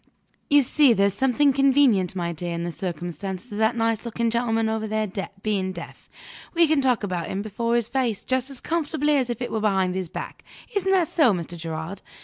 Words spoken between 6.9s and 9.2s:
about him before his face, just as comfortably